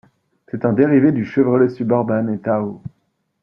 C'est 0.49 0.65
un 0.65 0.73
dérivé 0.73 1.11
du 1.11 1.25
Chevrolet 1.25 1.69
Suburban 1.69 2.27
et 2.29 2.39
Tahoe. 2.39 2.81